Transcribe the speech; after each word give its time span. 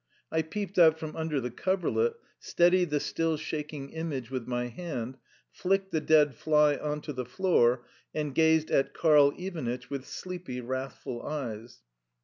I 0.31 0.41
peeped 0.41 0.79
out 0.79 0.97
from 0.97 1.15
under 1.15 1.39
the 1.39 1.51
coverlet, 1.51 2.15
steadied 2.39 2.89
the 2.89 2.99
still 2.99 3.37
shaking 3.37 3.91
image 3.91 4.31
with 4.31 4.47
my 4.47 4.65
hand, 4.65 5.17
flicked 5.51 5.91
the 5.91 6.01
dead 6.01 6.33
fly 6.33 6.75
on 6.75 7.01
to 7.01 7.13
the 7.13 7.23
floor, 7.23 7.85
and 8.11 8.33
gazed 8.33 8.71
at 8.71 8.95
Karl 8.95 9.31
Ivanitch 9.37 9.91
with 9.91 10.07
sleepy, 10.07 10.59
wrathful 10.59 11.21
eyes. 11.21 11.81